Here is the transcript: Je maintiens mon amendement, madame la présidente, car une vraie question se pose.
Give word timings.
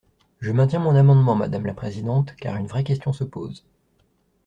Je 0.39 0.51
maintiens 0.51 0.79
mon 0.79 0.95
amendement, 0.95 1.35
madame 1.35 1.67
la 1.67 1.75
présidente, 1.75 2.35
car 2.37 2.55
une 2.57 2.65
vraie 2.65 2.83
question 2.83 3.13
se 3.13 3.23
pose. 3.23 3.63